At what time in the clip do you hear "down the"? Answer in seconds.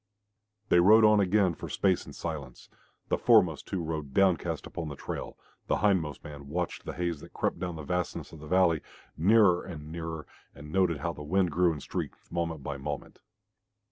7.59-7.83